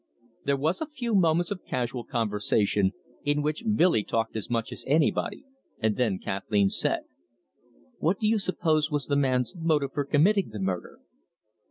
There 0.45 0.57
was 0.57 0.81
a 0.81 0.87
few 0.87 1.13
moments 1.13 1.51
of 1.51 1.63
casual 1.63 2.03
conversation, 2.03 2.93
in 3.23 3.43
which 3.43 3.65
Billy 3.75 4.03
talked 4.03 4.35
as 4.35 4.49
much 4.49 4.71
as 4.71 4.83
anybody, 4.87 5.45
and 5.77 5.95
then 5.95 6.17
Kathleen 6.17 6.69
said: 6.69 7.01
"What 7.99 8.19
do 8.19 8.27
you 8.27 8.39
suppose 8.39 8.89
was 8.89 9.05
the 9.05 9.15
man's 9.15 9.55
motive 9.55 9.93
for 9.93 10.03
committing 10.05 10.49
the 10.49 10.59
murder?" 10.59 11.01